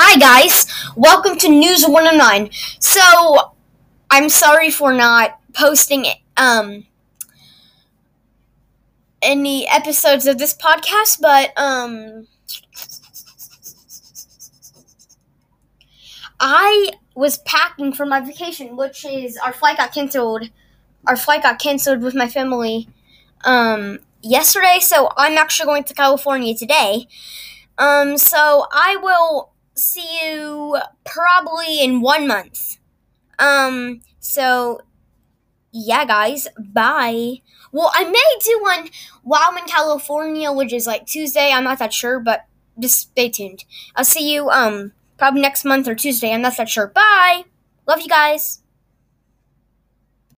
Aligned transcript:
Hi 0.00 0.16
guys, 0.16 0.64
welcome 0.94 1.36
to 1.38 1.48
News 1.48 1.84
109. 1.84 2.50
So, 2.78 3.52
I'm 4.08 4.28
sorry 4.28 4.70
for 4.70 4.92
not 4.92 5.40
posting 5.52 6.06
um 6.36 6.86
any 9.20 9.68
episodes 9.68 10.28
of 10.28 10.38
this 10.38 10.54
podcast, 10.54 11.20
but 11.20 11.52
um 11.56 12.28
I 16.38 16.92
was 17.16 17.38
packing 17.38 17.92
for 17.92 18.06
my 18.06 18.20
vacation, 18.20 18.76
which 18.76 19.04
is 19.04 19.36
our 19.38 19.52
flight 19.52 19.78
got 19.78 19.92
canceled. 19.92 20.48
Our 21.08 21.16
flight 21.16 21.42
got 21.42 21.58
canceled 21.58 22.02
with 22.02 22.14
my 22.14 22.28
family 22.28 22.88
um 23.44 23.98
yesterday, 24.22 24.78
so 24.80 25.10
I'm 25.16 25.36
actually 25.36 25.66
going 25.66 25.82
to 25.82 25.94
California 25.94 26.54
today. 26.54 27.08
Um 27.78 28.16
so 28.16 28.66
I 28.70 28.96
will 29.02 29.50
see 29.78 30.20
you 30.22 30.78
probably 31.04 31.82
in 31.82 32.00
1 32.00 32.26
month. 32.26 32.78
Um 33.38 34.00
so 34.20 34.80
yeah, 35.72 36.04
guys, 36.04 36.48
bye. 36.58 37.42
Well, 37.72 37.90
I 37.94 38.04
may 38.04 38.38
do 38.44 38.58
one 38.62 38.88
while 39.22 39.42
I'm 39.44 39.58
in 39.58 39.64
California, 39.64 40.50
which 40.50 40.72
is 40.72 40.86
like 40.86 41.06
Tuesday. 41.06 41.52
I'm 41.52 41.64
not 41.64 41.78
that 41.78 41.92
sure, 41.92 42.18
but 42.18 42.46
just 42.78 42.98
stay 43.00 43.28
tuned. 43.28 43.64
I'll 43.96 44.04
see 44.04 44.32
you 44.32 44.50
um 44.50 44.92
probably 45.18 45.42
next 45.42 45.64
month 45.64 45.88
or 45.88 45.94
Tuesday. 45.94 46.32
I'm 46.32 46.42
not 46.42 46.56
that 46.56 46.68
sure. 46.68 46.88
Bye. 46.88 47.44
Love 47.86 48.00
you 48.00 48.08
guys. 48.08 48.62